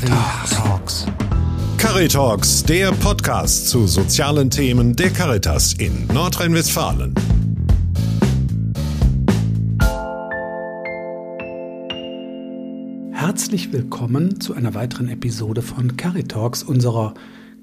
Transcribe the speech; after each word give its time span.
Caritalks. 0.00 1.06
Caritalks, 1.76 2.62
der 2.64 2.90
Podcast 2.92 3.68
zu 3.68 3.86
sozialen 3.86 4.48
Themen 4.48 4.96
der 4.96 5.10
Caritas 5.10 5.74
in 5.74 6.06
Nordrhein-Westfalen. 6.06 7.14
Herzlich 13.12 13.74
willkommen 13.74 14.40
zu 14.40 14.54
einer 14.54 14.72
weiteren 14.72 15.10
Episode 15.10 15.60
von 15.60 15.98
Caritalks, 15.98 16.62
unserer 16.62 17.12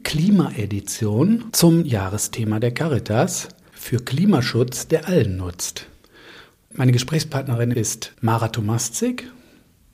Klimaedition 0.03 1.45
zum 1.53 1.85
Jahresthema 1.85 2.59
der 2.59 2.71
Caritas 2.71 3.47
für 3.71 3.97
Klimaschutz, 3.97 4.87
der 4.87 5.07
allen 5.07 5.37
nutzt. 5.37 5.87
Meine 6.71 6.91
Gesprächspartnerin 6.91 7.71
ist 7.71 8.13
Mara 8.21 8.49
Tomaszczyk. 8.49 9.31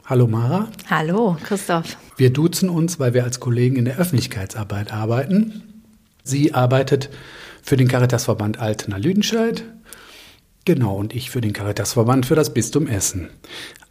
Hallo 0.06 0.28
Mara. 0.28 0.68
Hallo 0.90 1.38
Christoph. 1.42 1.96
Wir 2.18 2.34
duzen 2.34 2.68
uns, 2.68 3.00
weil 3.00 3.14
wir 3.14 3.24
als 3.24 3.40
Kollegen 3.40 3.78
in 3.78 3.86
der 3.86 3.98
Öffentlichkeitsarbeit 3.98 4.92
arbeiten. 4.92 5.64
Sie 6.26 6.54
arbeitet 6.54 7.10
für 7.62 7.78
den 7.78 7.88
Caritasverband 7.88 8.60
Altena-Lüdenscheid. 8.60 9.64
Genau, 10.66 10.98
und 10.98 11.16
ich 11.16 11.30
für 11.30 11.40
den 11.40 11.54
Caritasverband 11.54 12.26
für 12.26 12.36
das 12.36 12.54
Bistum 12.54 12.88
Essen. 12.88 13.30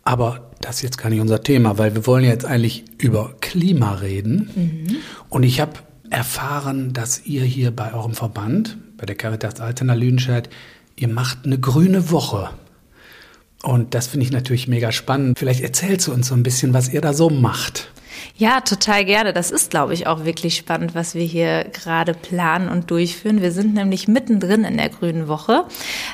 Aber 0.04 0.50
das 0.60 0.76
ist 0.76 0.82
jetzt 0.82 0.98
gar 0.98 1.08
nicht 1.08 1.20
unser 1.20 1.42
Thema, 1.42 1.78
weil 1.78 1.94
wir 1.94 2.06
wollen 2.06 2.24
jetzt 2.24 2.44
eigentlich 2.44 2.84
über 2.98 3.34
Klima 3.40 3.94
reden. 3.94 4.50
Mhm. 4.54 4.96
Und 5.30 5.44
ich 5.44 5.60
habe 5.62 5.72
erfahren, 6.10 6.92
dass 6.92 7.24
ihr 7.24 7.44
hier 7.44 7.70
bei 7.70 7.94
eurem 7.94 8.12
Verband, 8.12 8.76
bei 8.98 9.06
der 9.06 9.16
Caritas 9.16 9.60
Altena 9.60 9.94
Lüdenscheid, 9.94 10.50
ihr 10.94 11.08
macht 11.08 11.46
eine 11.46 11.58
grüne 11.58 12.10
Woche. 12.10 12.50
Und 13.62 13.94
das 13.94 14.08
finde 14.08 14.26
ich 14.26 14.32
natürlich 14.32 14.68
mega 14.68 14.92
spannend. 14.92 15.38
Vielleicht 15.38 15.62
erzählst 15.62 16.08
du 16.08 16.12
uns 16.12 16.28
so 16.28 16.34
ein 16.34 16.42
bisschen, 16.42 16.74
was 16.74 16.92
ihr 16.92 17.00
da 17.00 17.12
so 17.12 17.30
macht. 17.30 17.90
Ja, 18.36 18.60
total 18.60 19.04
gerne. 19.04 19.32
Das 19.32 19.50
ist, 19.50 19.70
glaube 19.70 19.94
ich, 19.94 20.06
auch 20.06 20.24
wirklich 20.24 20.56
spannend, 20.56 20.94
was 20.94 21.14
wir 21.14 21.24
hier 21.24 21.64
gerade 21.64 22.14
planen 22.14 22.68
und 22.68 22.90
durchführen. 22.90 23.42
Wir 23.42 23.52
sind 23.52 23.74
nämlich 23.74 24.08
mittendrin 24.08 24.64
in 24.64 24.76
der 24.76 24.88
Grünen 24.88 25.28
Woche. 25.28 25.64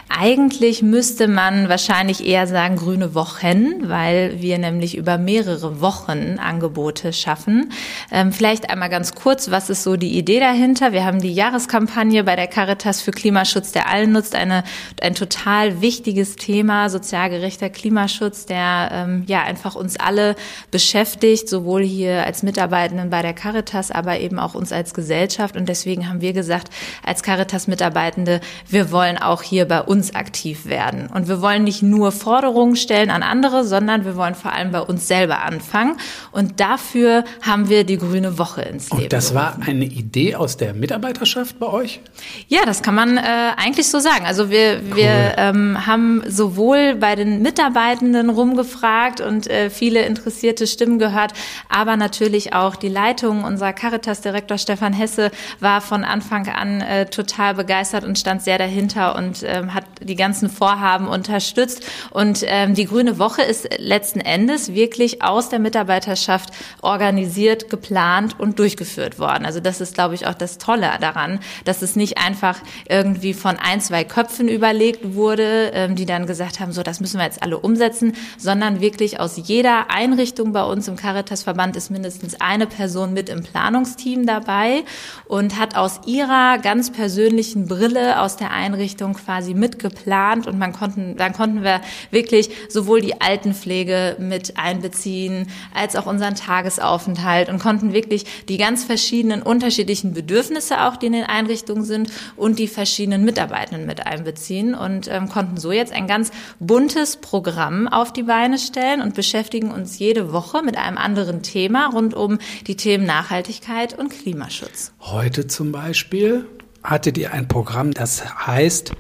Eigentlich 0.09 0.83
müsste 0.83 1.29
man 1.29 1.69
wahrscheinlich 1.69 2.27
eher 2.27 2.47
sagen 2.47 2.77
Grüne 2.77 3.14
Wochen, 3.14 3.89
weil 3.89 4.41
wir 4.41 4.59
nämlich 4.59 4.97
über 4.97 5.19
mehrere 5.19 5.81
Wochen 5.81 6.39
Angebote 6.39 7.12
schaffen. 7.12 7.73
Ähm, 8.11 8.33
vielleicht 8.33 8.70
einmal 8.70 8.89
ganz 8.89 9.14
kurz, 9.14 9.51
was 9.51 9.70
ist 9.70 9.83
so 9.83 9.97
die 9.97 10.17
Idee 10.17 10.41
dahinter? 10.41 10.92
Wir 10.92 11.05
haben 11.05 11.20
die 11.20 11.33
Jahreskampagne 11.33 12.25
bei 12.25 12.36
der 12.36 12.47
Caritas 12.47 13.01
für 13.01 13.11
Klimaschutz, 13.11 13.73
der 13.73 13.89
allen 13.89 14.12
nutzt, 14.12 14.34
eine, 14.34 14.64
ein 15.01 15.14
total 15.14 15.81
wichtiges 15.81 16.36
Thema, 16.36 16.91
sozial 16.91 17.31
gerechter 17.31 17.70
Klimaschutz, 17.70 18.47
der 18.47 18.91
ähm, 18.92 19.25
ja 19.27 19.42
einfach 19.42 19.75
uns 19.75 19.98
alle 19.98 20.36
beschäftigt, 20.70 21.48
sowohl 21.48 21.83
hier 21.83 21.98
hier 21.99 22.25
als 22.25 22.45
Mitarbeitenden 22.45 23.11
bei 23.11 23.23
der 23.23 23.35
Caritas, 23.35 23.91
aber 23.91 24.21
eben 24.21 24.39
auch 24.39 24.55
uns 24.55 24.73
als 24.73 24.95
Gesellschaft. 24.95 25.57
Und 25.57 25.69
deswegen 25.69 26.09
haben 26.09 26.21
wir 26.21 26.33
gesagt, 26.33 26.69
als 27.05 27.25
Caritas-Mitarbeitende, 27.25 28.41
wir 28.69 28.93
wollen 28.93 29.19
auch 29.19 29.43
hier 29.43 29.67
bei 29.67 29.83
uns 29.83 30.15
aktiv 30.15 30.67
werden. 30.67 31.09
Und 31.13 31.27
wir 31.27 31.43
wollen 31.43 31.65
nicht 31.65 31.83
nur 31.83 32.13
Forderungen 32.13 32.77
stellen 32.77 33.11
an 33.11 33.25
andere, 33.25 33.65
sondern 33.65 34.05
wir 34.05 34.15
wollen 34.15 34.37
vor 34.37 34.53
allem 34.53 34.71
bei 34.71 34.81
uns 34.81 35.09
selber 35.09 35.43
anfangen. 35.43 35.97
Und 36.31 36.61
dafür 36.61 37.25
haben 37.43 37.69
wir 37.69 37.83
die 37.83 37.99
Grüne 37.99 38.39
Woche 38.39 38.63
ins 38.63 38.91
Leben. 38.91 39.03
Und 39.03 39.13
das 39.13 39.35
war 39.35 39.59
eine 39.67 39.85
Idee 39.85 40.37
aus 40.37 40.57
der 40.57 40.75
Mitarbeiterschaft 40.75 41.59
bei 41.59 41.67
euch? 41.67 42.01
Ja, 42.47 42.61
das 42.65 42.83
kann 42.83 42.95
man 42.95 43.17
äh, 43.17 43.23
eigentlich 43.57 43.89
so 43.89 43.99
sagen. 43.99 44.25
Also 44.25 44.51
wir, 44.51 44.81
cool. 44.91 44.97
wir 44.97 45.35
ähm, 45.37 45.85
haben 45.85 46.23
sowohl 46.29 46.95
bei 46.95 47.17
den 47.17 47.43
Mitarbeitenden 47.43 48.31
rumgefragt 48.31 49.21
und 49.21 49.49
äh, 49.49 49.71
viele 49.71 50.03
interessierte 50.03 50.69
Stimmen 50.69 51.01
gehört, 51.01 51.33
aber 51.69 51.88
natürlich 51.97 52.53
auch 52.53 52.77
die 52.77 52.89
Leitung. 52.89 53.44
Unser 53.44 53.72
Caritas-Direktor 53.72 54.58
Stefan 54.58 54.92
Hesse 54.92 55.31
war 55.61 55.81
von 55.81 56.05
Anfang 56.05 56.48
an 56.48 56.80
äh, 56.80 57.06
total 57.06 57.55
begeistert 57.55 58.05
und 58.05 58.19
stand 58.19 58.42
sehr 58.42 58.58
dahinter 58.58 59.17
und 59.17 59.42
ähm, 59.45 59.74
hat 59.74 59.85
die 60.01 60.17
ganzen 60.17 60.51
Vorhaben 60.51 61.08
unterstützt. 61.08 61.85
Und 62.11 62.45
ähm, 62.46 62.74
die 62.74 62.86
Grüne 62.86 63.18
Woche 63.18 63.42
ist 63.42 63.68
letzten 63.79 64.20
Endes 64.20 64.74
wirklich 64.74 65.23
aus 65.23 65.48
der 65.48 65.58
Mitarbeiterschaft 65.58 66.51
organisiert, 66.83 67.70
geplant 67.70 68.39
und 68.39 68.58
durchgeführt 68.58 69.18
worden. 69.18 69.46
Also 69.46 69.61
das 69.61 69.80
ist, 69.80 69.95
glaube 69.95 70.14
ich, 70.14 70.27
auch 70.27 70.34
das 70.34 70.58
Tolle 70.58 70.90
daran, 71.01 71.40
dass 71.64 71.83
es 71.83 71.96
nicht 71.96 72.18
einfach 72.18 72.58
irgendwie 72.89 73.34
von 73.34 73.57
ein, 73.57 73.80
zwei 73.80 74.05
Köpfen 74.05 74.48
überlegt 74.48 75.14
wurde, 75.14 75.70
ähm, 75.74 75.96
die 75.96 76.07
dann 76.07 76.27
gesagt 76.27 76.61
haben, 76.61 76.73
so, 76.73 76.83
das 76.83 77.01
müssen 77.01 77.18
wir 77.18 77.24
jetzt 77.24 77.42
alle 77.42 77.58
umsetzen, 77.58 78.14
sondern 78.36 78.80
wirklich 78.80 79.20
aus 79.20 79.36
jeder 79.36 79.90
Einrichtung 79.90 80.52
bei 80.52 80.63
uns 80.63 80.89
im 80.89 80.96
Caritas-Verband 80.96 81.77
ist 81.78 81.90
mindestens 81.90 82.39
eine 82.40 82.66
Person 82.66 83.14
mit 83.14 83.28
im 83.28 83.42
Planungsteam 83.42 84.27
dabei 84.27 84.83
und 85.27 85.58
hat 85.58 85.77
aus 85.77 86.00
ihrer 86.06 86.58
ganz 86.58 86.90
persönlichen 86.90 87.66
Brille 87.66 88.20
aus 88.20 88.36
der 88.36 88.50
Einrichtung 88.50 89.14
quasi 89.14 89.55
mitgeplant 89.55 90.46
und 90.46 90.58
man 90.58 90.72
konnten, 90.72 91.16
dann 91.16 91.33
konnten 91.33 91.62
wir 91.62 91.80
wirklich 92.11 92.50
sowohl 92.68 93.00
die 93.00 93.20
Altenpflege 93.20 94.16
mit 94.18 94.58
einbeziehen 94.58 95.46
als 95.72 95.94
auch 95.94 96.06
unseren 96.06 96.34
Tagesaufenthalt 96.34 97.48
und 97.48 97.61
konnten 97.61 97.92
wirklich 97.92 98.24
die 98.48 98.58
ganz 98.58 98.84
verschiedenen 98.84 99.42
unterschiedlichen 99.42 100.12
Bedürfnisse 100.12 100.83
auch, 100.83 100.96
die 100.96 101.06
in 101.06 101.12
den 101.12 101.24
Einrichtungen 101.24 101.84
sind 101.84 102.10
und 102.36 102.58
die 102.58 102.68
verschiedenen 102.68 103.24
Mitarbeitenden 103.24 103.86
mit 103.86 104.05
einbeziehen 104.06 104.74
und 104.74 105.06
ähm, 105.08 105.28
konnten 105.28 105.56
so 105.56 105.70
jetzt 105.70 105.92
ein 105.92 106.08
ganz 106.08 106.33
buntes 106.58 107.18
Programm 107.18 107.86
auf 107.86 108.12
die 108.12 108.24
Beine 108.24 108.58
stellen 108.58 109.00
und 109.00 109.14
beschäftigen 109.14 109.70
uns 109.70 110.00
jede 110.00 110.33
Woche 110.33 110.62
mit 110.62 110.77
einem 110.77 110.98
anderen 110.98 111.42
Thema 111.42 111.58
Thema 111.58 111.91
rund 111.92 112.14
um 112.14 112.39
die 112.69 112.77
Themen 112.77 113.05
Nachhaltigkeit 113.05 113.98
und 113.98 114.11
Klimaschutz. 114.11 114.92
Heute 115.01 115.48
zum 115.48 115.73
Beispiel 115.73 116.45
hattet 116.85 117.19
ihr 117.19 117.33
ein 117.33 117.48
Programm, 117.48 117.92
das 117.92 118.46
heißt 118.46 118.92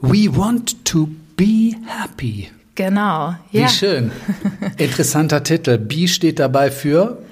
We 0.00 0.36
Want 0.36 0.84
to 0.86 1.08
Be 1.36 1.76
Happy. 1.86 2.50
Genau. 2.74 3.36
Wie 3.52 3.60
ja. 3.60 3.68
schön. 3.68 4.10
Interessanter 4.76 5.44
Titel. 5.44 5.78
B 5.78 6.08
steht 6.08 6.40
dabei 6.40 6.72
für 6.72 7.22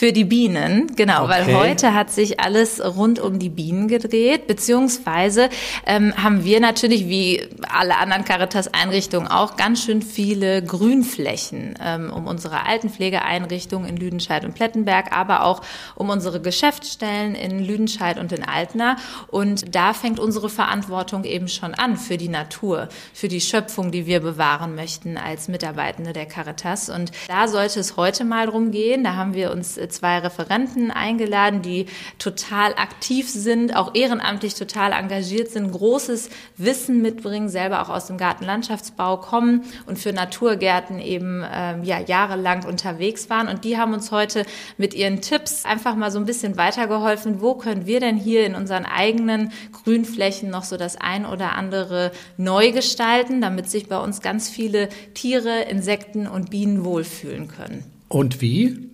für 0.00 0.14
die 0.14 0.24
Bienen, 0.24 0.96
genau, 0.96 1.24
okay. 1.24 1.30
weil 1.30 1.54
heute 1.54 1.92
hat 1.92 2.10
sich 2.10 2.40
alles 2.40 2.82
rund 2.82 3.18
um 3.18 3.38
die 3.38 3.50
Bienen 3.50 3.86
gedreht, 3.86 4.46
beziehungsweise 4.46 5.50
ähm, 5.84 6.14
haben 6.16 6.42
wir 6.42 6.58
natürlich 6.60 7.06
wie 7.06 7.46
alle 7.68 7.98
anderen 7.98 8.24
Caritas-Einrichtungen 8.24 9.28
auch 9.28 9.58
ganz 9.58 9.84
schön 9.84 10.00
viele 10.00 10.64
Grünflächen 10.64 11.74
ähm, 11.84 12.10
um 12.10 12.26
unsere 12.28 12.64
Altenpflegeeinrichtungen 12.64 13.90
in 13.90 13.98
Lüdenscheid 13.98 14.46
und 14.46 14.54
Plettenberg, 14.54 15.12
aber 15.14 15.44
auch 15.44 15.60
um 15.96 16.08
unsere 16.08 16.40
Geschäftsstellen 16.40 17.34
in 17.34 17.62
Lüdenscheid 17.62 18.18
und 18.18 18.32
in 18.32 18.42
Altena. 18.42 18.96
Und 19.26 19.74
da 19.74 19.92
fängt 19.92 20.18
unsere 20.18 20.48
Verantwortung 20.48 21.24
eben 21.24 21.48
schon 21.48 21.74
an 21.74 21.98
für 21.98 22.16
die 22.16 22.30
Natur, 22.30 22.88
für 23.12 23.28
die 23.28 23.42
Schöpfung, 23.42 23.90
die 23.90 24.06
wir 24.06 24.20
bewahren 24.20 24.74
möchten 24.74 25.18
als 25.18 25.48
Mitarbeitende 25.48 26.14
der 26.14 26.24
Caritas. 26.24 26.88
Und 26.88 27.12
da 27.28 27.48
sollte 27.48 27.80
es 27.80 27.98
heute 27.98 28.24
mal 28.24 28.46
drum 28.46 28.70
gehen. 28.70 29.04
Da 29.04 29.14
haben 29.14 29.34
wir 29.34 29.52
uns 29.52 29.76
zwei 29.90 30.18
Referenten 30.18 30.90
eingeladen, 30.90 31.62
die 31.62 31.86
total 32.18 32.74
aktiv 32.74 33.28
sind, 33.28 33.76
auch 33.76 33.94
ehrenamtlich 33.94 34.54
total 34.54 34.92
engagiert 34.92 35.50
sind, 35.50 35.70
großes 35.72 36.30
Wissen 36.56 37.02
mitbringen, 37.02 37.48
selber 37.48 37.82
auch 37.82 37.88
aus 37.88 38.06
dem 38.06 38.18
Gartenlandschaftsbau 38.18 39.18
kommen 39.18 39.64
und 39.86 39.98
für 39.98 40.12
Naturgärten 40.12 40.98
eben 40.98 41.44
ähm, 41.52 41.84
ja, 41.84 42.00
jahrelang 42.00 42.64
unterwegs 42.64 43.30
waren. 43.30 43.48
Und 43.48 43.64
die 43.64 43.78
haben 43.78 43.94
uns 43.94 44.10
heute 44.10 44.44
mit 44.76 44.94
ihren 44.94 45.20
Tipps 45.20 45.64
einfach 45.64 45.96
mal 45.96 46.10
so 46.10 46.18
ein 46.18 46.26
bisschen 46.26 46.56
weitergeholfen. 46.56 47.40
Wo 47.40 47.54
können 47.54 47.86
wir 47.86 48.00
denn 48.00 48.16
hier 48.16 48.46
in 48.46 48.54
unseren 48.54 48.84
eigenen 48.84 49.52
Grünflächen 49.72 50.50
noch 50.50 50.64
so 50.64 50.76
das 50.76 50.96
ein 50.96 51.26
oder 51.26 51.52
andere 51.52 52.12
neu 52.36 52.72
gestalten, 52.72 53.40
damit 53.40 53.70
sich 53.70 53.88
bei 53.88 53.98
uns 53.98 54.20
ganz 54.20 54.48
viele 54.48 54.88
Tiere, 55.14 55.62
Insekten 55.62 56.26
und 56.26 56.50
Bienen 56.50 56.84
wohlfühlen 56.84 57.48
können? 57.48 57.84
Und 58.08 58.40
wie? 58.40 58.89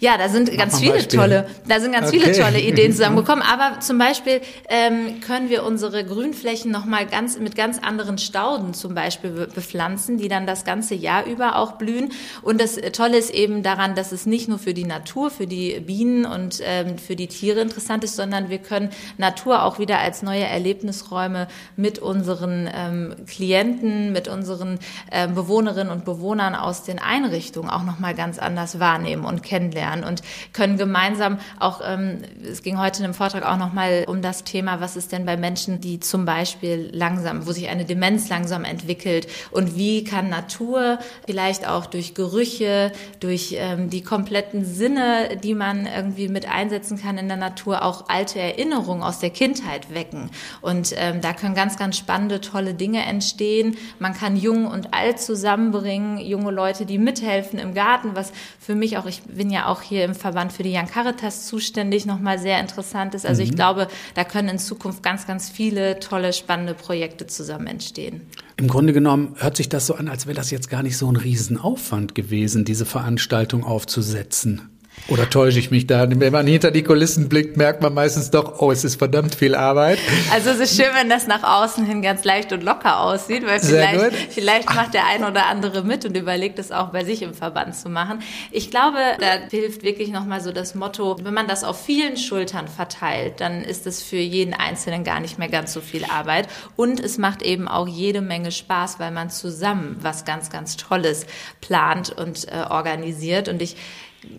Ja, 0.00 0.18
da 0.18 0.28
sind 0.28 0.56
ganz 0.56 0.78
viele 0.78 0.94
Beispiel. 0.94 1.18
tolle, 1.18 1.46
da 1.66 1.80
sind 1.80 1.92
ganz 1.92 2.08
okay. 2.08 2.20
viele 2.20 2.32
tolle 2.38 2.60
Ideen 2.60 2.92
zusammengekommen. 2.92 3.42
Aber 3.42 3.80
zum 3.80 3.98
Beispiel 3.98 4.40
ähm, 4.68 5.20
können 5.20 5.50
wir 5.50 5.64
unsere 5.64 6.04
Grünflächen 6.04 6.70
noch 6.70 6.84
mal 6.84 7.06
ganz 7.06 7.38
mit 7.38 7.56
ganz 7.56 7.78
anderen 7.78 8.18
Stauden 8.18 8.74
zum 8.74 8.94
Beispiel 8.94 9.30
bepflanzen, 9.30 10.18
die 10.18 10.28
dann 10.28 10.46
das 10.46 10.64
ganze 10.64 10.94
Jahr 10.94 11.24
über 11.24 11.56
auch 11.56 11.72
blühen. 11.72 12.12
Und 12.42 12.60
das 12.60 12.76
Tolle 12.92 13.18
ist 13.18 13.30
eben 13.30 13.62
daran, 13.62 13.94
dass 13.94 14.12
es 14.12 14.26
nicht 14.26 14.48
nur 14.48 14.58
für 14.58 14.74
die 14.74 14.84
Natur, 14.84 15.30
für 15.30 15.46
die 15.46 15.80
Bienen 15.80 16.24
und 16.24 16.60
ähm, 16.62 16.98
für 16.98 17.16
die 17.16 17.28
Tiere 17.28 17.60
interessant 17.60 18.04
ist, 18.04 18.16
sondern 18.16 18.50
wir 18.50 18.58
können 18.58 18.90
Natur 19.16 19.62
auch 19.62 19.78
wieder 19.78 19.98
als 19.98 20.22
neue 20.22 20.44
Erlebnisräume 20.44 21.48
mit 21.76 21.98
unseren 21.98 22.68
ähm, 22.72 23.14
Klienten, 23.26 24.12
mit 24.12 24.28
unseren 24.28 24.78
ähm, 25.10 25.34
Bewohnerinnen 25.34 25.92
und 25.92 26.04
Bewohnern 26.04 26.54
aus 26.54 26.82
den 26.82 26.98
Einrichtungen 26.98 27.70
auch 27.70 27.84
noch 27.84 27.98
mal 27.98 28.14
ganz 28.14 28.38
anders 28.38 28.78
wahrnehmen 28.78 29.24
und 29.24 29.42
kennenlernen 29.42 29.57
kennenlernen 29.58 30.04
und 30.04 30.22
können 30.52 30.76
gemeinsam 30.76 31.38
auch, 31.58 31.80
ähm, 31.84 32.18
es 32.42 32.62
ging 32.62 32.78
heute 32.78 33.00
in 33.00 33.04
einem 33.04 33.14
Vortrag 33.14 33.44
auch 33.44 33.56
nochmal 33.56 34.04
um 34.06 34.22
das 34.22 34.44
Thema, 34.44 34.80
was 34.80 34.96
ist 34.96 35.10
denn 35.10 35.26
bei 35.26 35.36
Menschen, 35.36 35.80
die 35.80 35.98
zum 35.98 36.24
Beispiel 36.24 36.90
langsam, 36.92 37.46
wo 37.46 37.52
sich 37.52 37.68
eine 37.68 37.84
Demenz 37.84 38.28
langsam 38.28 38.64
entwickelt 38.64 39.26
und 39.50 39.76
wie 39.76 40.04
kann 40.04 40.28
Natur 40.28 40.98
vielleicht 41.26 41.66
auch 41.66 41.86
durch 41.86 42.14
Gerüche, 42.14 42.92
durch 43.20 43.56
ähm, 43.58 43.90
die 43.90 44.02
kompletten 44.02 44.64
Sinne, 44.64 45.36
die 45.42 45.54
man 45.54 45.86
irgendwie 45.86 46.28
mit 46.28 46.48
einsetzen 46.48 47.00
kann 47.00 47.18
in 47.18 47.28
der 47.28 47.36
Natur, 47.36 47.84
auch 47.84 48.08
alte 48.08 48.38
Erinnerungen 48.38 49.02
aus 49.02 49.18
der 49.18 49.30
Kindheit 49.30 49.92
wecken. 49.92 50.30
Und 50.60 50.94
ähm, 50.96 51.20
da 51.20 51.32
können 51.32 51.54
ganz, 51.54 51.76
ganz 51.76 51.96
spannende, 51.96 52.40
tolle 52.40 52.74
Dinge 52.74 53.02
entstehen. 53.04 53.76
Man 53.98 54.14
kann 54.14 54.36
jung 54.36 54.66
und 54.66 54.94
alt 54.94 55.20
zusammenbringen, 55.20 56.18
junge 56.18 56.50
Leute, 56.50 56.86
die 56.86 56.98
mithelfen 56.98 57.58
im 57.58 57.74
Garten, 57.74 58.10
was 58.14 58.32
für 58.60 58.74
mich 58.74 58.98
auch, 58.98 59.06
ich 59.06 59.22
bin 59.38 59.50
ja 59.50 59.66
auch 59.66 59.80
hier 59.80 60.04
im 60.04 60.14
Verband 60.14 60.52
für 60.52 60.62
die 60.62 60.74
Young 60.74 60.86
Caritas 60.86 61.46
zuständig, 61.46 62.04
nochmal 62.04 62.38
sehr 62.38 62.60
interessant 62.60 63.14
ist. 63.14 63.24
Also 63.24 63.40
mhm. 63.40 63.48
ich 63.48 63.54
glaube, 63.54 63.88
da 64.14 64.24
können 64.24 64.50
in 64.50 64.58
Zukunft 64.58 65.02
ganz, 65.02 65.26
ganz 65.26 65.48
viele 65.48 65.98
tolle, 66.00 66.34
spannende 66.34 66.74
Projekte 66.74 67.26
zusammen 67.26 67.66
entstehen. 67.66 68.22
Im 68.58 68.68
Grunde 68.68 68.92
genommen 68.92 69.34
hört 69.38 69.56
sich 69.56 69.70
das 69.70 69.86
so 69.86 69.94
an, 69.94 70.08
als 70.08 70.26
wäre 70.26 70.36
das 70.36 70.50
jetzt 70.50 70.68
gar 70.68 70.82
nicht 70.82 70.98
so 70.98 71.10
ein 71.10 71.16
Riesenaufwand 71.16 72.14
gewesen, 72.14 72.66
diese 72.66 72.84
Veranstaltung 72.84 73.64
aufzusetzen. 73.64 74.68
Oder 75.08 75.30
täusche 75.30 75.58
ich 75.58 75.70
mich 75.70 75.86
da? 75.86 76.06
Wenn 76.08 76.32
man 76.32 76.46
hinter 76.46 76.70
die 76.70 76.82
Kulissen 76.82 77.28
blickt, 77.28 77.56
merkt 77.56 77.82
man 77.82 77.94
meistens 77.94 78.30
doch, 78.30 78.60
oh, 78.60 78.70
es 78.70 78.84
ist 78.84 78.96
verdammt 78.96 79.34
viel 79.34 79.54
Arbeit. 79.54 79.98
Also 80.32 80.50
es 80.50 80.60
ist 80.60 80.76
schön, 80.76 80.92
wenn 80.94 81.08
das 81.08 81.26
nach 81.26 81.42
außen 81.42 81.86
hin 81.86 82.02
ganz 82.02 82.24
leicht 82.24 82.52
und 82.52 82.62
locker 82.62 83.00
aussieht, 83.00 83.46
weil 83.46 83.60
vielleicht, 83.60 84.32
vielleicht 84.32 84.74
macht 84.74 84.94
der 84.94 85.06
ein 85.06 85.24
oder 85.24 85.46
andere 85.46 85.82
mit 85.82 86.04
und 86.04 86.16
überlegt 86.16 86.58
es 86.58 86.72
auch 86.72 86.88
bei 86.88 87.04
sich 87.04 87.22
im 87.22 87.34
Verband 87.34 87.76
zu 87.76 87.88
machen. 87.88 88.20
Ich 88.50 88.70
glaube, 88.70 88.98
da 89.20 89.48
hilft 89.50 89.82
wirklich 89.82 90.10
nochmal 90.10 90.40
so 90.40 90.52
das 90.52 90.74
Motto, 90.74 91.16
wenn 91.22 91.34
man 91.34 91.46
das 91.46 91.64
auf 91.64 91.82
vielen 91.82 92.16
Schultern 92.16 92.68
verteilt, 92.68 93.40
dann 93.40 93.62
ist 93.62 93.86
es 93.86 94.02
für 94.02 94.16
jeden 94.16 94.54
Einzelnen 94.54 95.04
gar 95.04 95.20
nicht 95.20 95.38
mehr 95.38 95.48
ganz 95.48 95.72
so 95.72 95.80
viel 95.80 96.04
Arbeit. 96.04 96.48
Und 96.76 97.00
es 97.00 97.18
macht 97.18 97.42
eben 97.42 97.68
auch 97.68 97.88
jede 97.88 98.20
Menge 98.20 98.50
Spaß, 98.50 98.98
weil 98.98 99.10
man 99.10 99.30
zusammen 99.30 99.96
was 100.00 100.24
ganz, 100.24 100.50
ganz 100.50 100.76
Tolles 100.76 101.26
plant 101.60 102.10
und 102.10 102.48
äh, 102.48 102.64
organisiert. 102.68 103.48
Und 103.48 103.62
ich 103.62 103.76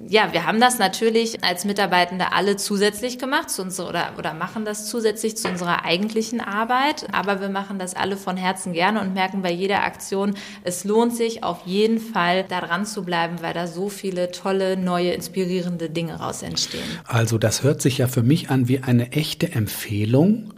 ja, 0.08 0.34
wir 0.34 0.46
haben 0.46 0.60
das 0.60 0.78
natürlich 0.78 1.44
als 1.44 1.64
Mitarbeitende 1.64 2.34
alle 2.34 2.58
zusätzlich 2.58 3.18
gemacht 3.18 3.50
zu 3.50 3.62
unserer, 3.62 3.90
oder, 3.90 4.12
oder 4.18 4.34
machen 4.34 4.66
das 4.66 4.90
zusätzlich 4.90 5.38
zu 5.38 5.48
unserer 5.48 5.86
eigentlichen 5.86 6.42
Arbeit. 6.42 7.08
Aber 7.14 7.40
wir 7.40 7.50
machen 7.50 7.80
das 7.80 7.96
alle 7.96 8.18
von 8.18 8.36
Herzen 8.36 8.74
gerne 8.74 9.00
und 9.00 9.14
merken 9.14 9.42
bei 9.42 9.52
jeder 9.52 9.84
Aktion, 9.84 10.36
es 10.64 10.84
lohnt 10.84 11.16
sich 11.16 11.44
auf 11.44 11.66
jeden 11.66 12.00
Fall 12.00 12.44
daran 12.44 12.86
zu 12.86 13.04
bleiben, 13.04 13.38
weil 13.42 13.54
da 13.54 13.68
so 13.68 13.88
viele 13.90 14.31
tolle, 14.31 14.76
neue, 14.76 15.12
inspirierende 15.12 15.90
Dinge 15.90 16.20
raus 16.20 16.44
entstehen. 16.44 16.84
Also 17.06 17.38
das 17.38 17.64
hört 17.64 17.82
sich 17.82 18.00
ja 18.00 18.08
für 18.08 18.24
mich 18.24 18.50
an 18.50 18.68
wie 18.68 18.80
eine 18.80 19.14
echte 19.14 19.52
Empfehlung 19.52 20.54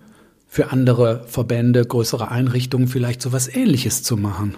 für 0.47 0.71
andere 0.71 1.25
Verbände, 1.27 1.85
größere 1.85 2.29
Einrichtungen 2.29 2.88
vielleicht 2.88 3.21
so 3.21 3.31
was 3.31 3.47
Ähnliches 3.47 4.03
zu 4.03 4.17
machen. 4.17 4.56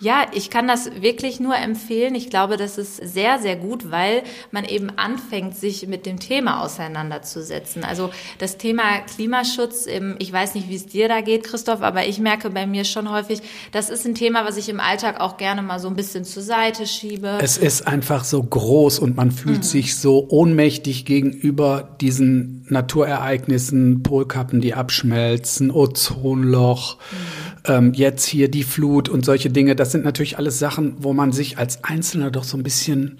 Ja, 0.00 0.26
ich 0.32 0.50
kann 0.50 0.68
das 0.68 1.02
wirklich 1.02 1.40
nur 1.40 1.56
empfehlen. 1.56 2.14
Ich 2.14 2.30
glaube, 2.30 2.56
das 2.56 2.78
ist 2.78 2.96
sehr, 2.96 3.40
sehr 3.40 3.56
gut, 3.56 3.90
weil 3.90 4.22
man 4.52 4.64
eben 4.64 4.90
anfängt, 4.96 5.56
sich 5.56 5.88
mit 5.88 6.06
dem 6.06 6.20
Thema 6.20 6.62
auseinanderzusetzen. 6.62 7.82
Also 7.82 8.10
das 8.38 8.58
Thema 8.58 9.00
Klimaschutz, 9.00 9.86
ich 10.18 10.32
weiß 10.32 10.54
nicht, 10.54 10.68
wie 10.68 10.76
es 10.76 10.86
dir 10.86 11.08
da 11.08 11.20
geht, 11.20 11.44
Christoph, 11.44 11.82
aber 11.82 12.06
ich 12.06 12.20
merke 12.20 12.50
bei 12.50 12.64
mir 12.66 12.84
schon 12.84 13.10
häufig, 13.10 13.40
das 13.72 13.90
ist 13.90 14.06
ein 14.06 14.14
Thema, 14.14 14.44
was 14.44 14.56
ich 14.56 14.68
im 14.68 14.78
Alltag 14.78 15.20
auch 15.20 15.36
gerne 15.36 15.62
mal 15.62 15.80
so 15.80 15.88
ein 15.88 15.96
bisschen 15.96 16.24
zur 16.24 16.44
Seite 16.44 16.86
schiebe. 16.86 17.38
Es 17.42 17.58
ist 17.58 17.86
einfach 17.86 18.22
so 18.22 18.40
groß 18.40 19.00
und 19.00 19.16
man 19.16 19.32
fühlt 19.32 19.58
mhm. 19.58 19.62
sich 19.62 19.96
so 19.96 20.26
ohnmächtig 20.28 21.06
gegenüber 21.06 21.96
diesen 22.00 22.66
Naturereignissen, 22.68 24.04
Polkappen, 24.04 24.60
die 24.60 24.74
abschmelzen, 24.74 25.72
Ozonloch. 25.72 26.98
Mhm 26.98 27.47
ähm, 27.68 27.92
jetzt 27.94 28.26
hier 28.26 28.50
die 28.50 28.62
Flut 28.62 29.08
und 29.08 29.24
solche 29.24 29.50
Dinge, 29.50 29.76
das 29.76 29.92
sind 29.92 30.04
natürlich 30.04 30.38
alles 30.38 30.58
Sachen, 30.58 30.96
wo 30.98 31.12
man 31.12 31.32
sich 31.32 31.58
als 31.58 31.84
Einzelner 31.84 32.30
doch 32.30 32.44
so 32.44 32.56
ein 32.56 32.62
bisschen 32.62 33.18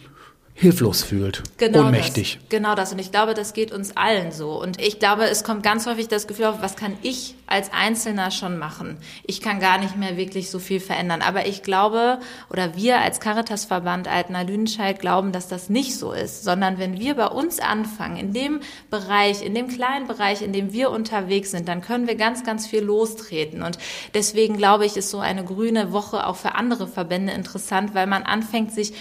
hilflos 0.60 1.04
fühlt, 1.04 1.44
genau 1.56 1.84
ohnmächtig. 1.84 2.40
Das, 2.40 2.48
genau 2.48 2.74
das. 2.74 2.90
Und 2.90 2.98
ich 2.98 3.12
glaube, 3.12 3.34
das 3.34 3.52
geht 3.52 3.70
uns 3.70 3.96
allen 3.96 4.32
so. 4.32 4.60
Und 4.60 4.80
ich 4.80 4.98
glaube, 4.98 5.22
es 5.26 5.44
kommt 5.44 5.62
ganz 5.62 5.86
häufig 5.86 6.08
das 6.08 6.26
Gefühl 6.26 6.46
auf, 6.46 6.60
was 6.60 6.74
kann 6.74 6.98
ich 7.02 7.36
als 7.46 7.72
Einzelner 7.72 8.32
schon 8.32 8.58
machen? 8.58 8.98
Ich 9.24 9.40
kann 9.40 9.60
gar 9.60 9.78
nicht 9.78 9.96
mehr 9.96 10.16
wirklich 10.16 10.50
so 10.50 10.58
viel 10.58 10.80
verändern. 10.80 11.22
Aber 11.22 11.46
ich 11.46 11.62
glaube, 11.62 12.18
oder 12.50 12.74
wir 12.74 12.98
als 12.98 13.20
Caritasverband 13.20 14.08
Altena 14.08 14.42
Lüdenscheid 14.42 14.98
glauben, 14.98 15.30
dass 15.30 15.46
das 15.46 15.70
nicht 15.70 15.96
so 15.96 16.10
ist, 16.10 16.42
sondern 16.42 16.76
wenn 16.76 16.98
wir 16.98 17.14
bei 17.14 17.28
uns 17.28 17.60
anfangen, 17.60 18.16
in 18.16 18.32
dem 18.32 18.58
Bereich, 18.90 19.42
in 19.42 19.54
dem 19.54 19.68
kleinen 19.68 20.08
Bereich, 20.08 20.42
in 20.42 20.52
dem 20.52 20.72
wir 20.72 20.90
unterwegs 20.90 21.52
sind, 21.52 21.68
dann 21.68 21.82
können 21.82 22.08
wir 22.08 22.16
ganz, 22.16 22.42
ganz 22.42 22.66
viel 22.66 22.82
lostreten. 22.82 23.62
Und 23.62 23.78
deswegen 24.12 24.56
glaube 24.56 24.86
ich, 24.86 24.96
ist 24.96 25.10
so 25.10 25.20
eine 25.20 25.44
grüne 25.44 25.92
Woche 25.92 26.26
auch 26.26 26.36
für 26.36 26.56
andere 26.56 26.88
Verbände 26.88 27.32
interessant, 27.32 27.94
weil 27.94 28.08
man 28.08 28.24
anfängt, 28.24 28.72
sich 28.72 28.92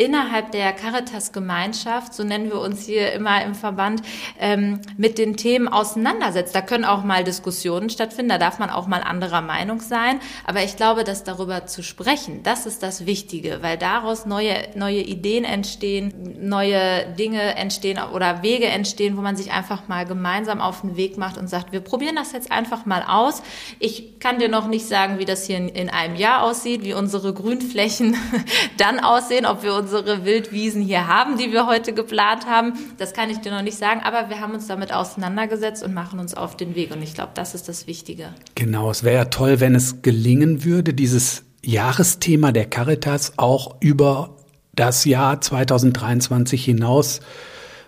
innerhalb 0.00 0.50
der 0.52 0.72
Caritas-Gemeinschaft, 0.72 2.14
so 2.14 2.24
nennen 2.24 2.46
wir 2.46 2.58
uns 2.58 2.86
hier 2.86 3.12
immer 3.12 3.44
im 3.44 3.54
Verband, 3.54 4.00
ähm, 4.38 4.80
mit 4.96 5.18
den 5.18 5.36
Themen 5.36 5.68
auseinandersetzt. 5.68 6.54
Da 6.54 6.62
können 6.62 6.86
auch 6.86 7.04
mal 7.04 7.22
Diskussionen 7.22 7.90
stattfinden, 7.90 8.30
da 8.30 8.38
darf 8.38 8.58
man 8.58 8.70
auch 8.70 8.86
mal 8.86 9.02
anderer 9.02 9.42
Meinung 9.42 9.80
sein. 9.80 10.20
Aber 10.46 10.64
ich 10.64 10.76
glaube, 10.76 11.04
dass 11.04 11.22
darüber 11.22 11.66
zu 11.66 11.82
sprechen, 11.82 12.42
das 12.42 12.64
ist 12.64 12.82
das 12.82 13.04
Wichtige, 13.04 13.58
weil 13.60 13.76
daraus 13.76 14.24
neue, 14.24 14.54
neue 14.74 15.02
Ideen 15.02 15.44
entstehen, 15.44 16.14
neue 16.40 17.06
Dinge 17.18 17.56
entstehen 17.56 17.98
oder 18.14 18.42
Wege 18.42 18.68
entstehen, 18.68 19.18
wo 19.18 19.20
man 19.20 19.36
sich 19.36 19.52
einfach 19.52 19.86
mal 19.86 20.06
gemeinsam 20.06 20.62
auf 20.62 20.80
den 20.80 20.96
Weg 20.96 21.18
macht 21.18 21.36
und 21.36 21.48
sagt, 21.48 21.72
wir 21.72 21.80
probieren 21.80 22.16
das 22.16 22.32
jetzt 22.32 22.50
einfach 22.50 22.86
mal 22.86 23.04
aus. 23.06 23.42
Ich 23.78 24.18
kann 24.18 24.38
dir 24.38 24.48
noch 24.48 24.66
nicht 24.66 24.86
sagen, 24.86 25.18
wie 25.18 25.26
das 25.26 25.44
hier 25.44 25.58
in, 25.58 25.68
in 25.68 25.90
einem 25.90 26.16
Jahr 26.16 26.42
aussieht, 26.42 26.84
wie 26.84 26.94
unsere 26.94 27.34
Grünflächen 27.34 28.16
dann 28.78 28.98
aussehen, 28.98 29.44
ob 29.44 29.62
wir 29.62 29.74
uns 29.74 29.89
unsere 29.92 30.24
Wildwiesen 30.24 30.82
hier 30.82 31.06
haben, 31.06 31.36
die 31.36 31.52
wir 31.52 31.66
heute 31.66 31.92
geplant 31.92 32.46
haben. 32.46 32.74
Das 32.98 33.12
kann 33.12 33.30
ich 33.30 33.38
dir 33.38 33.52
noch 33.52 33.62
nicht 33.62 33.78
sagen, 33.78 34.00
aber 34.02 34.28
wir 34.28 34.40
haben 34.40 34.54
uns 34.54 34.66
damit 34.66 34.92
auseinandergesetzt 34.92 35.82
und 35.82 35.94
machen 35.94 36.18
uns 36.18 36.34
auf 36.34 36.56
den 36.56 36.74
Weg. 36.74 36.90
Und 36.92 37.02
ich 37.02 37.14
glaube, 37.14 37.32
das 37.34 37.54
ist 37.54 37.68
das 37.68 37.86
Wichtige. 37.86 38.34
Genau, 38.54 38.90
es 38.90 39.04
wäre 39.04 39.16
ja 39.16 39.24
toll, 39.26 39.60
wenn 39.60 39.74
es 39.74 40.02
gelingen 40.02 40.64
würde, 40.64 40.94
dieses 40.94 41.44
Jahresthema 41.62 42.52
der 42.52 42.66
Caritas 42.66 43.34
auch 43.36 43.76
über 43.80 44.36
das 44.74 45.04
Jahr 45.04 45.40
2023 45.40 46.64
hinaus 46.64 47.20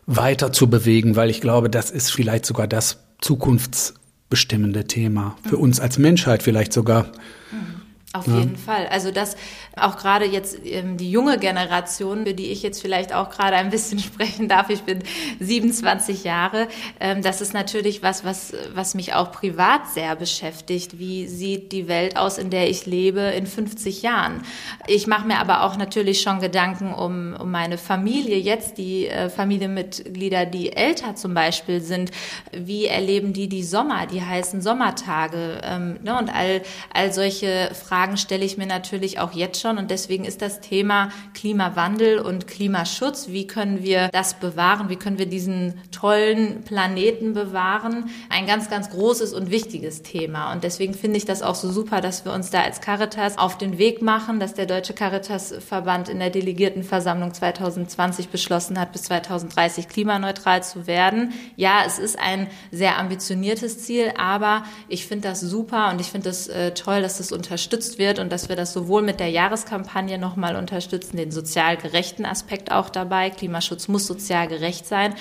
weiter 0.07 0.53
zu 0.53 0.69
bewegen, 0.69 1.17
weil 1.17 1.31
ich 1.31 1.41
glaube, 1.41 1.71
das 1.71 1.91
ist 1.91 2.11
vielleicht 2.11 2.45
sogar 2.45 2.67
das 2.67 2.99
zukunftsbestimmende 3.21 4.87
Thema 4.87 5.37
für 5.49 5.57
uns 5.57 5.81
als 5.81 5.99
Menschheit 5.99 6.43
vielleicht 6.43 6.73
sogar. 6.73 7.05
Mhm. 7.51 7.82
Auf 8.15 8.27
ja. 8.27 8.41
jeden 8.41 8.57
Fall. 8.59 8.89
Also 8.89 9.11
das 9.11 9.37
auch 9.75 9.97
gerade 9.97 10.27
jetzt 10.27 10.59
ähm, 10.67 10.99
die 10.99 11.11
junge 11.11 11.39
Generation, 11.39 12.27
für 12.27 12.35
die 12.35 12.51
ich 12.51 12.63
jetzt 12.63 12.83
vielleicht 12.83 13.15
auch 13.15 13.31
gerade 13.31 13.57
ein 13.57 13.71
bisschen 13.71 13.99
sprechen 14.01 14.49
darf. 14.49 14.69
Ich 14.69 14.83
bin 14.83 15.03
27 15.41 16.23
Jahre. 16.23 16.69
Ähm, 17.01 17.23
das 17.23 17.41
ist 17.41 17.55
natürlich 17.55 18.03
was, 18.03 18.23
was, 18.23 18.53
was 18.75 18.95
mich 18.95 19.15
auch 19.15 19.33
privat 19.33 19.89
sehr 19.89 20.15
beschäftigt. 20.15 20.99
Wie 20.99 21.27
sieht 21.27 21.73
die 21.73 21.89
Welt 21.89 22.19
aus, 22.19 22.37
in 22.37 22.51
der 22.51 22.69
ich 22.69 22.85
lebe 22.85 23.21
in 23.21 23.47
50 23.47 24.03
Jahren? 24.03 24.43
Ich 24.87 25.07
mache 25.07 25.27
mir 25.27 25.39
aber 25.39 25.63
auch 25.63 25.79
natürlich 25.79 26.21
schon 26.21 26.39
Gedanken 26.39 26.93
um, 26.93 27.35
um 27.41 27.51
meine 27.51 27.79
Familie. 27.79 28.37
Jetzt 28.37 28.77
die 28.77 29.07
äh, 29.07 29.31
Familienmitglieder, 29.31 30.45
die 30.45 30.75
älter 30.75 31.17
zum 31.17 31.33
Beispiel 31.33 31.81
sind. 31.81 32.11
Wie 32.53 32.85
erleben 32.85 33.33
die 33.33 33.49
die 33.49 33.65
Sommer, 33.65 34.07
die 34.07 34.23
heißen 34.23 34.61
Sommertage? 34.61 35.63
Ähm, 35.65 35.99
ne? 36.03 36.19
Und 36.19 36.29
all, 36.29 36.61
all 36.93 37.11
solche 37.11 37.71
Fragen 37.73 38.02
Fragen 38.03 38.17
stelle 38.17 38.45
ich 38.45 38.59
mir 38.59 38.67
natürlich 38.67 39.21
auch 39.21 39.31
jetzt 39.31 39.61
schon. 39.61 39.79
Und 39.79 39.93
deswegen 39.93 40.25
ist 40.25 40.43
das 40.43 40.61
Thema 40.61 41.11
Klimawandel 41.35 42.19
und 42.19 42.49
Klimaschutz, 42.49 43.29
wie 43.29 43.47
können 43.47 43.85
wir 43.85 44.09
das 44.09 44.35
bewahren, 44.41 44.89
wie 44.89 44.97
können 44.97 45.19
wir 45.19 45.27
diesen 45.27 45.75
tollen 45.93 46.65
Planeten 46.65 47.33
bewahren, 47.33 48.11
ein 48.29 48.45
ganz, 48.45 48.69
ganz 48.69 48.91
großes 48.91 49.33
und 49.35 49.53
wichtiges 49.53 50.03
Thema. 50.03 50.53
Und 50.53 50.65
deswegen 50.65 50.95
finde 50.95 51.17
ich 51.17 51.27
das 51.27 51.43
auch 51.43 51.55
so 51.55 51.71
super, 51.71 52.01
dass 52.01 52.25
wir 52.25 52.33
uns 52.33 52.51
da 52.51 52.63
als 52.63 52.81
Caritas 52.81 53.39
auf 53.39 53.57
den 53.57 53.79
Weg 53.79 54.03
machen, 54.03 54.41
dass 54.41 54.55
der 54.55 54.67
Deutsche 54.67 54.95
Caritasverband 54.95 56.09
in 56.09 56.19
der 56.19 56.31
Delegiertenversammlung 56.31 57.33
2020 57.33 58.31
beschlossen 58.31 58.81
hat, 58.81 58.91
bis 58.91 59.03
2030 59.03 59.87
klimaneutral 59.87 60.65
zu 60.65 60.89
werden. 60.89 61.35
Ja, 61.55 61.85
es 61.87 62.01
ist 62.01 62.19
ein 62.19 62.49
sehr 62.73 62.99
ambitioniertes 62.99 63.79
Ziel, 63.79 64.13
aber 64.19 64.65
ich 64.89 65.07
finde 65.07 65.29
das 65.29 65.41
super 65.41 65.91
und 65.93 66.01
ich 66.01 66.09
finde 66.09 66.31
es 66.31 66.49
das, 66.49 66.57
äh, 66.57 66.75
toll, 66.75 67.01
dass 67.03 67.19
das 67.19 67.31
unterstützt 67.31 67.92
unterstützt 67.93 67.99
wird 67.99 68.19
und 68.19 68.33
dass 68.33 68.49
wir 68.49 68.57
das 68.57 68.73
sowohl 68.73 69.03
mit 69.03 69.21
der 69.21 69.29
Jahreskampagne 69.29 70.19
nochmal 70.19 70.57
unterstützen, 70.57 71.17
den 71.17 71.31
sozial 71.31 71.77
gerechten 71.77 72.25
Aspekt 72.25 72.71
auch 72.71 72.91
dabei. 72.91 73.31
Klimaschutz 73.31 73.89
muss 73.89 74.07
sozial 74.07 74.49
gerecht 74.49 74.87
sein, 74.87 75.15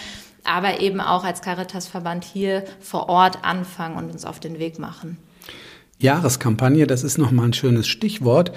aber 0.43 0.79
eben 0.79 1.01
auch 1.01 1.23
als 1.23 1.41
Caritasverband 1.41 2.23
hier 2.23 2.63
vor 2.79 3.09
Ort 3.09 3.43
anfangen 3.43 3.97
und 3.97 4.11
uns 4.11 4.25
auf 4.25 4.39
den 4.39 4.59
Weg 4.59 4.79
machen. 4.79 5.17
Jahreskampagne, 5.99 6.87
das 6.87 7.03
ist 7.03 7.17
nochmal 7.17 7.47
ein 7.47 7.53
schönes 7.53 7.87
Stichwort. 7.87 8.51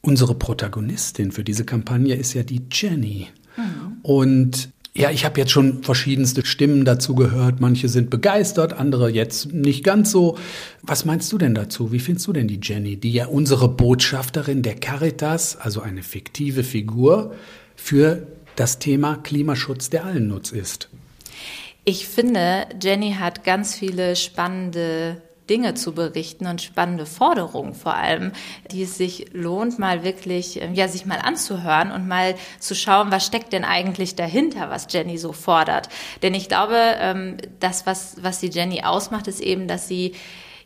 Unsere 0.00 0.34
Protagonistin 0.34 1.32
für 1.32 1.44
diese 1.44 1.64
Kampagne 1.64 2.14
ist 2.14 2.34
ja 2.34 2.42
die 2.42 2.62
Jenny. 2.70 3.28
Mhm. 3.56 3.98
Und 4.02 4.70
ja, 4.98 5.12
ich 5.12 5.24
habe 5.24 5.38
jetzt 5.38 5.52
schon 5.52 5.84
verschiedenste 5.84 6.44
Stimmen 6.44 6.84
dazu 6.84 7.14
gehört. 7.14 7.60
Manche 7.60 7.88
sind 7.88 8.10
begeistert, 8.10 8.72
andere 8.72 9.08
jetzt 9.10 9.52
nicht 9.52 9.84
ganz 9.84 10.10
so. 10.10 10.36
Was 10.82 11.04
meinst 11.04 11.32
du 11.32 11.38
denn 11.38 11.54
dazu? 11.54 11.92
Wie 11.92 12.00
findest 12.00 12.26
du 12.26 12.32
denn 12.32 12.48
die 12.48 12.58
Jenny, 12.60 12.96
die 12.96 13.12
ja 13.12 13.26
unsere 13.26 13.68
Botschafterin 13.68 14.62
der 14.62 14.74
Caritas, 14.74 15.56
also 15.56 15.80
eine 15.80 16.02
fiktive 16.02 16.64
Figur, 16.64 17.32
für 17.76 18.26
das 18.56 18.80
Thema 18.80 19.16
Klimaschutz 19.16 19.88
der 19.88 20.04
Allennutz 20.04 20.50
ist? 20.50 20.88
Ich 21.84 22.08
finde, 22.08 22.66
Jenny 22.82 23.12
hat 23.12 23.44
ganz 23.44 23.76
viele 23.76 24.16
spannende 24.16 25.22
Dinge 25.48 25.74
zu 25.74 25.92
berichten 25.92 26.46
und 26.46 26.62
spannende 26.62 27.06
Forderungen 27.06 27.74
vor 27.74 27.94
allem, 27.94 28.32
die 28.70 28.82
es 28.82 28.96
sich 28.96 29.26
lohnt, 29.32 29.78
mal 29.78 30.04
wirklich, 30.04 30.60
ähm, 30.60 30.74
ja, 30.74 30.88
sich 30.88 31.06
mal 31.06 31.18
anzuhören 31.18 31.90
und 31.92 32.06
mal 32.06 32.34
zu 32.58 32.74
schauen, 32.74 33.10
was 33.10 33.26
steckt 33.26 33.52
denn 33.52 33.64
eigentlich 33.64 34.14
dahinter, 34.14 34.70
was 34.70 34.86
Jenny 34.90 35.18
so 35.18 35.32
fordert. 35.32 35.88
Denn 36.22 36.34
ich 36.34 36.48
glaube, 36.48 36.76
ähm, 37.00 37.36
das, 37.60 37.86
was, 37.86 38.16
was 38.20 38.40
die 38.40 38.50
Jenny 38.50 38.82
ausmacht, 38.82 39.26
ist 39.28 39.40
eben, 39.40 39.68
dass 39.68 39.88
sie 39.88 40.14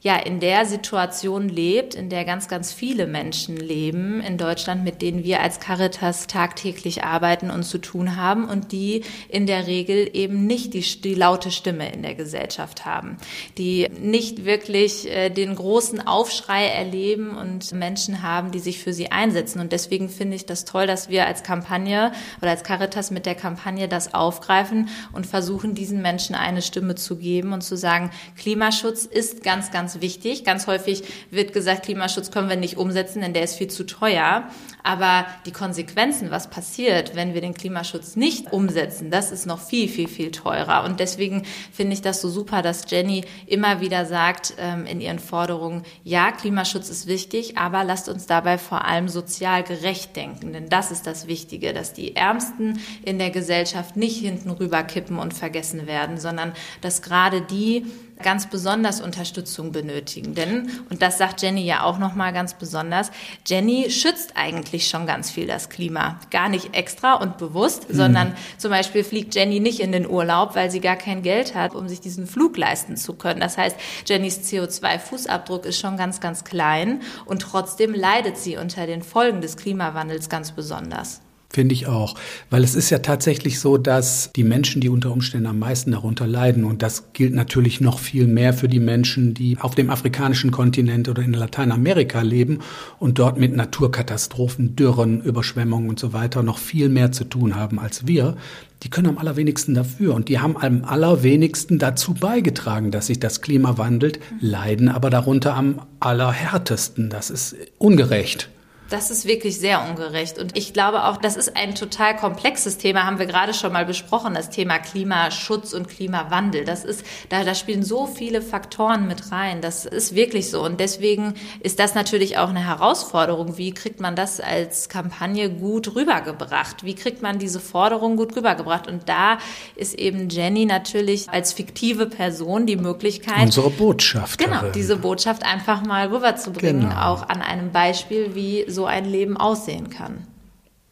ja 0.02 0.16
in 0.16 0.40
der 0.40 0.66
Situation 0.66 1.49
lebt, 1.49 1.94
in 1.94 2.09
der 2.09 2.25
ganz, 2.25 2.49
ganz 2.49 2.73
viele 2.73 3.06
Menschen 3.06 3.56
leben 3.56 4.21
in 4.21 4.37
Deutschland, 4.37 4.82
mit 4.82 5.00
denen 5.00 5.23
wir 5.23 5.40
als 5.40 5.61
Caritas 5.61 6.26
tagtäglich 6.26 7.04
arbeiten 7.04 7.50
und 7.50 7.62
zu 7.62 7.78
tun 7.78 8.16
haben 8.16 8.49
und 8.49 8.73
die 8.73 9.04
in 9.28 9.47
der 9.47 9.68
Regel 9.68 10.11
eben 10.12 10.44
nicht 10.44 10.75
die, 10.75 10.80
die 10.80 11.14
laute 11.14 11.52
Stimme 11.52 11.92
in 11.92 12.02
der 12.02 12.16
Gesellschaft 12.16 12.85
haben, 12.85 13.16
die 13.59 13.88
nicht 14.00 14.44
wirklich 14.44 15.09
äh, 15.09 15.30
den 15.30 15.54
großen 15.54 16.04
Aufschrei 16.04 16.66
erleben 16.66 17.37
und 17.37 17.71
Menschen 17.71 18.23
haben, 18.23 18.50
die 18.50 18.59
sich 18.59 18.80
für 18.80 18.92
sie 18.92 19.12
einsetzen. 19.12 19.61
Und 19.61 19.71
deswegen 19.71 20.09
finde 20.09 20.35
ich 20.35 20.47
das 20.47 20.64
toll, 20.64 20.88
dass 20.88 21.11
wir 21.11 21.28
als 21.28 21.44
Kampagne 21.44 22.11
oder 22.40 22.50
als 22.50 22.64
Caritas 22.64 23.12
mit 23.12 23.25
der 23.25 23.37
Kampagne 23.37 23.87
das 23.87 24.14
aufgreifen 24.14 24.88
und 25.12 25.28
versuchen, 25.28 25.76
diesen 25.76 26.02
Menschen 26.02 26.35
eine 26.35 26.61
Stimme 26.61 26.97
zu 26.97 27.16
geben 27.16 27.52
und 27.52 27.62
zu 27.62 27.76
sagen, 27.76 28.11
Klimaschutz 28.37 29.04
ist 29.04 29.44
ganz, 29.44 29.71
ganz 29.71 29.92
ganz 29.93 30.01
wichtig. 30.01 30.45
Ganz 30.45 30.67
häufig 30.67 31.03
wird 31.31 31.53
gesagt, 31.53 31.85
Klimaschutz 31.85 32.31
können 32.31 32.49
wir 32.49 32.57
nicht 32.57 32.77
umsetzen, 32.77 33.21
denn 33.21 33.33
der 33.33 33.45
ist 33.45 33.57
viel 33.57 33.69
zu 33.69 33.85
teuer. 33.85 34.49
Aber 34.83 35.27
die 35.47 35.53
Konsequenzen, 35.53 36.31
was 36.31 36.51
passiert, 36.51 37.15
wenn 37.15 37.35
wir 37.35 37.41
den 37.41 37.55
Klimaschutz 37.55 38.17
nicht 38.17 38.53
umsetzen, 38.53 39.11
das 39.11 39.31
ist 39.31 39.47
noch 39.47 39.61
viel, 39.61 39.89
viel, 39.89 40.09
viel 40.09 40.31
teurer. 40.31 40.85
Und 40.85 40.99
deswegen 40.99 41.45
finde 41.73 41.93
ich 41.93 42.03
das 42.03 42.21
so 42.21 42.29
super, 42.29 42.63
dass 42.63 42.91
Jenny 42.91 43.25
immer 43.47 43.81
wieder 43.81 44.07
sagt 44.07 44.55
ähm, 44.59 44.87
in 44.87 45.01
ihren 45.01 45.19
Forderungen, 45.19 45.83
ja, 46.05 46.33
Klimaschutz 46.33 46.89
ist 46.89 47.07
wichtig, 47.07 47.59
aber 47.59 47.85
lasst 47.85 48.09
uns 48.09 48.27
dabei 48.27 48.59
vor 48.59 48.85
allem 48.85 49.09
sozial 49.09 49.63
gerecht 49.63 50.17
denken. 50.17 50.53
Denn 50.53 50.69
das 50.69 50.91
ist 50.91 51.07
das 51.07 51.27
Wichtige, 51.27 51.73
dass 51.73 51.93
die 51.93 52.17
Ärmsten 52.17 52.81
in 53.05 53.19
der 53.19 53.31
Gesellschaft 53.31 53.97
nicht 53.97 54.19
hinten 54.19 54.51
rüberkippen 54.51 55.19
und 55.19 55.35
vergessen 55.35 55.87
werden, 55.87 56.19
sondern 56.19 56.53
dass 56.81 57.03
gerade 57.03 57.43
die, 57.43 57.85
ganz 58.21 58.49
besonders 58.49 59.00
Unterstützung 59.00 59.73
benötigen. 59.73 60.35
Denn, 60.35 60.71
und 60.90 61.02
das 61.02 61.19
sagt 61.19 61.42
Jenny 61.42 61.64
ja 61.64 61.83
auch 61.83 61.99
nochmal 61.99 62.33
ganz 62.33 62.54
besonders, 62.54 63.11
Jenny 63.47 63.90
schützt 63.90 64.37
eigentlich 64.37 64.88
schon 64.88 65.07
ganz 65.07 65.31
viel 65.31 65.47
das 65.47 65.69
Klima. 65.69 66.21
Gar 66.31 66.49
nicht 66.49 66.75
extra 66.75 67.14
und 67.14 67.38
bewusst, 67.38 67.88
mhm. 67.88 67.95
sondern 67.95 68.37
zum 68.59 68.71
Beispiel 68.71 69.04
fliegt 69.04 69.35
Jenny 69.35 69.61
nicht 69.61 69.81
in 69.81 69.92
den 69.92 70.09
Urlaub, 70.09 70.54
weil 70.54 70.71
sie 70.71 70.81
gar 70.81 70.97
kein 70.97 71.23
Geld 71.23 71.54
hat, 71.54 71.75
um 71.75 71.88
sich 71.88 72.00
diesen 72.00 72.26
Flug 72.26 72.57
leisten 72.57 72.97
zu 72.97 73.14
können. 73.14 73.40
Das 73.40 73.59
heißt, 73.59 73.76
Jennys 74.07 74.40
CO2-Fußabdruck 74.40 75.64
ist 75.64 75.78
schon 75.78 75.97
ganz, 75.97 76.21
ganz 76.21 76.45
klein 76.45 77.02
und 77.25 77.42
trotzdem 77.42 77.95
leidet 77.95 78.38
sie 78.38 78.57
unter 78.57 78.87
den 78.87 79.02
Folgen 79.02 79.40
des 79.40 79.57
Klimawandels 79.57 80.28
ganz 80.28 80.52
besonders. 80.52 81.21
Finde 81.52 81.75
ich 81.75 81.87
auch. 81.87 82.14
Weil 82.49 82.64
es 82.64 82.75
ist 82.75 82.88
ja 82.88 83.00
tatsächlich 83.00 83.61
so, 83.61 83.76
dass 83.76 84.30
die 84.35 84.42
Menschen, 84.42 84.80
die 84.80 84.88
unter 84.88 85.12
Umständen 85.12 85.47
am 85.47 85.59
meisten 85.59 85.92
darunter 85.92 86.26
leiden, 86.26 86.64
und 86.64 86.82
das 86.82 87.12
gilt 87.12 87.35
natürlich 87.35 87.80
noch 87.80 87.99
viel 87.99 88.26
mehr 88.26 88.54
für 88.54 88.68
die 88.68 88.80
Menschen, 88.80 89.35
die 89.35 89.59
auf 89.61 89.75
dem 89.75 89.90
afrikanischen 89.90 90.50
Kontinent 90.50 91.11
oder 91.11 91.23
in 91.23 91.35
Lateinamerika 91.35 92.23
leben 92.23 92.61
und 92.99 93.18
dort 93.18 93.38
mit 93.38 93.54
Naturkatastrophen, 93.54 94.76
Dürren, 94.76 95.21
Überschwemmungen 95.21 95.90
und 95.90 95.99
so 95.99 96.14
weiter 96.14 96.42
noch 96.42 96.56
viel 96.56 96.88
mehr 96.88 97.12
zu 97.12 97.25
tun 97.25 97.54
haben 97.54 97.78
als 97.78 98.06
wir, 98.06 98.37
die 98.82 98.90
können 98.90 99.09
am 99.09 99.18
allerwenigsten 99.18 99.75
dafür 99.75 100.14
und 100.14 100.28
die 100.28 100.40
haben 100.40 100.56
am 100.56 100.85
allerwenigsten 100.85 101.78
dazu 101.78 102.14
beigetragen, 102.14 102.90
dass 102.90 103.06
sich 103.06 103.21
das 103.21 103.40
Klima 103.40 103.78
wandelt, 103.78 104.18
leiden 104.40 104.88
aber 104.88 105.11
darunter 105.11 105.54
am 105.54 105.82
allerhärtesten. 106.00 107.09
Das 107.09 107.30
ist 107.30 107.54
ungerecht. 107.78 108.49
Das 108.93 109.11
ist 109.11 109.27
wirklich 109.27 109.59
sehr 109.59 109.83
ungerecht. 109.89 110.39
Und 110.39 110.55
ich 110.55 110.75
glaube 110.75 111.05
auch, 111.05 111.17
das 111.17 111.37
ist 111.37 111.57
ein 111.57 111.75
total 111.75 112.15
komplexes 112.15 112.77
Thema, 112.77 113.07
haben 113.07 113.19
wir 113.19 113.25
gerade 113.25 113.55
schon 113.55 113.73
mal 113.73 113.87
besprochen, 113.87 114.35
das 114.35 114.51
Thema 114.51 114.79
Klimaschutz 114.79 115.73
und 115.73 115.89
Klimawandel. 115.89 116.67
Das 116.67 116.85
ist, 116.85 117.03
da, 117.31 117.43
da 117.43 117.55
spielen 117.55 117.83
so 117.83 118.07
viele 118.07 118.43
Faktoren 118.43 119.09
mit 119.09 119.33
rein. 119.33 119.63
Das 119.63 119.87
ist 119.87 120.15
wirklich 120.15 120.51
so. 120.51 120.63
Und 120.63 120.79
deswegen 120.79 121.35
ist 121.61 121.79
das 121.79 121.95
natürlich 121.95 122.37
auch 122.37 122.51
eine 122.51 122.67
Herausforderung. 122.67 123.57
Wie 123.57 123.73
kriegt 123.73 124.01
man 124.01 124.15
das 124.15 124.41
als 124.41 124.91
Kampagne 124.91 125.49
gut 125.49 125.95
rübergebracht? 125.95 126.85
Wie 126.85 126.95
kriegt 126.95 127.23
man 127.23 127.39
diese 127.39 127.61
Forderung 127.61 128.17
gut 128.19 128.37
rübergebracht? 128.37 128.87
Und 128.87 129.09
da 129.09 129.39
ist 129.75 129.95
eben 129.95 130.29
Jenny 130.29 130.67
natürlich 130.67 131.31
als 131.31 131.55
fiktive 131.55 132.05
Person 132.07 132.67
die 132.67 132.77
Möglichkeit, 132.77 133.43
unsere 133.43 133.71
Botschaft. 133.71 134.39
Genau, 134.39 134.71
diese 134.75 134.97
Botschaft 134.97 135.45
einfach 135.45 135.83
mal 135.83 136.09
rüberzubringen, 136.09 136.91
genau. 136.91 137.01
auch 137.01 137.29
an 137.31 137.41
einem 137.41 137.73
Beispiel 137.73 138.35
wie 138.35 138.67
so 138.69 138.82
so 138.83 138.87
ein 138.87 139.05
Leben 139.05 139.37
aussehen 139.37 139.91
kann. 139.91 140.27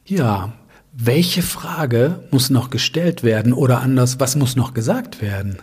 Ja, 0.07 0.53
welche 0.93 1.43
Frage 1.43 2.23
muss 2.31 2.49
noch 2.49 2.71
gestellt 2.71 3.25
werden 3.25 3.53
oder 3.53 3.81
anders, 3.81 4.21
was 4.21 4.37
muss 4.37 4.55
noch 4.55 4.75
gesagt 4.75 5.21
werden? 5.21 5.59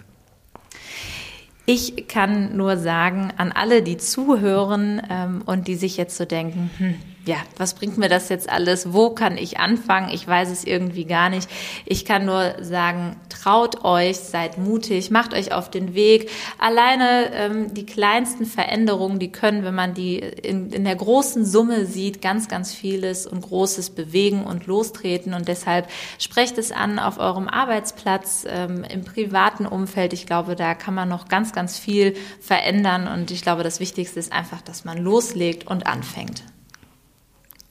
Ich 1.65 2.09
kann 2.09 2.57
nur 2.57 2.75
sagen 2.75 3.31
an 3.37 3.53
alle, 3.53 3.81
die 3.81 3.95
zuhören 3.95 5.01
ähm, 5.09 5.41
und 5.45 5.69
die 5.69 5.75
sich 5.75 5.95
jetzt 5.95 6.17
so 6.17 6.25
denken, 6.25 6.69
hm, 6.77 6.95
ja, 7.27 7.37
was 7.57 7.73
bringt 7.73 7.97
mir 7.97 8.07
das 8.07 8.29
jetzt 8.29 8.49
alles? 8.49 8.93
Wo 8.93 9.09
kann 9.09 9.37
ich 9.37 9.59
anfangen? 9.59 10.09
Ich 10.09 10.25
weiß 10.25 10.49
es 10.49 10.63
irgendwie 10.63 11.05
gar 11.05 11.29
nicht. 11.29 11.49
Ich 11.85 12.05
kann 12.05 12.25
nur 12.25 12.55
sagen, 12.61 13.17
traut 13.29 13.83
euch, 13.83 14.17
seid 14.17 14.57
mutig, 14.57 15.11
macht 15.11 15.33
euch 15.33 15.51
auf 15.51 15.69
den 15.69 15.93
Weg. 15.93 16.29
Alleine 16.57 17.33
ähm, 17.33 17.73
die 17.73 17.85
kleinsten 17.85 18.45
Veränderungen, 18.45 19.19
die 19.19 19.31
können, 19.31 19.65
wenn 19.65 19.75
man 19.75 19.93
die 19.93 20.17
in, 20.19 20.71
in 20.71 20.85
der 20.85 20.95
großen 20.95 21.45
Summe 21.45 21.85
sieht, 21.85 22.21
ganz, 22.21 22.47
ganz 22.47 22.73
vieles 22.73 23.27
und 23.27 23.41
Großes 23.41 23.89
bewegen 23.89 24.45
und 24.45 24.65
lostreten. 24.65 25.33
Und 25.33 25.49
deshalb 25.49 25.89
sprecht 26.19 26.57
es 26.57 26.71
an 26.71 26.97
auf 26.97 27.19
eurem 27.19 27.49
Arbeitsplatz, 27.49 28.45
ähm, 28.47 28.85
im 28.85 29.03
privaten 29.03 29.65
Umfeld. 29.65 30.13
Ich 30.13 30.25
glaube, 30.25 30.55
da 30.55 30.75
kann 30.75 30.93
man 30.93 31.09
noch 31.09 31.27
ganz, 31.27 31.51
ganz 31.51 31.77
viel 31.77 32.15
verändern. 32.39 33.07
Und 33.07 33.31
ich 33.31 33.41
glaube, 33.41 33.63
das 33.63 33.81
Wichtigste 33.81 34.17
ist 34.19 34.31
einfach, 34.31 34.61
dass 34.61 34.85
man 34.85 34.97
loslegt 34.97 35.67
und 35.67 35.87
anfängt. 35.87 36.43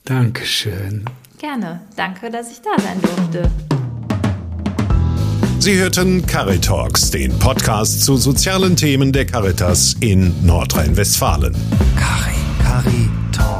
Dankeschön. 0.07 1.03
Gerne. 1.37 1.81
Danke, 1.97 2.31
dass 2.31 2.49
ich 2.49 2.61
da 2.61 2.81
sein 2.81 3.01
durfte. 3.01 3.51
Sie 5.59 5.75
hörten 5.77 6.25
Caritalks, 6.25 7.11
den 7.11 7.37
Podcast 7.39 8.05
zu 8.05 8.15
sozialen 8.15 8.77
Themen 8.77 9.11
der 9.11 9.25
Caritas 9.25 9.95
in 9.99 10.33
Nordrhein-Westfalen. 10.45 11.53
Cari, 11.97 12.35
Cari, 12.63 13.09
Talk. 13.33 13.56